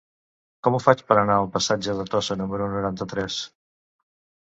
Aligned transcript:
Com 0.67 0.77
ho 0.77 0.77
faig 0.83 1.03
per 1.09 1.17
anar 1.21 1.35
al 1.41 1.49
passatge 1.57 1.95
de 1.99 2.05
Tossa 2.13 2.37
número 2.39 2.71
noranta-tres? 2.73 3.37